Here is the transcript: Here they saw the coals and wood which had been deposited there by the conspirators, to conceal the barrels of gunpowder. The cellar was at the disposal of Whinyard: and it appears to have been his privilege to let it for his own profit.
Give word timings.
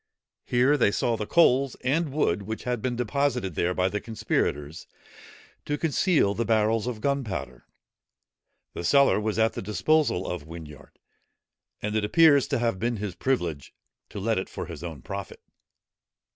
Here 0.47 0.77
they 0.77 0.89
saw 0.89 1.15
the 1.15 1.27
coals 1.27 1.75
and 1.83 2.11
wood 2.11 2.41
which 2.41 2.63
had 2.63 2.81
been 2.81 2.95
deposited 2.95 3.53
there 3.53 3.75
by 3.75 3.87
the 3.87 4.01
conspirators, 4.01 4.87
to 5.65 5.77
conceal 5.77 6.33
the 6.33 6.43
barrels 6.43 6.87
of 6.87 7.01
gunpowder. 7.01 7.67
The 8.73 8.83
cellar 8.83 9.19
was 9.19 9.37
at 9.37 9.53
the 9.53 9.61
disposal 9.61 10.25
of 10.25 10.43
Whinyard: 10.47 10.97
and 11.83 11.95
it 11.95 12.03
appears 12.03 12.47
to 12.47 12.57
have 12.57 12.79
been 12.79 12.97
his 12.97 13.13
privilege 13.13 13.75
to 14.09 14.19
let 14.19 14.39
it 14.39 14.49
for 14.49 14.65
his 14.65 14.83
own 14.83 15.03
profit. 15.03 15.43